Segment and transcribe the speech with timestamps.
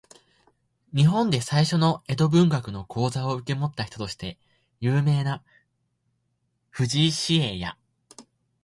[0.95, 4.39] 日本で最初の江戸文学の講座を受け持った人として
[4.79, 5.43] 有名な
[6.71, 7.77] 藤井紫影や、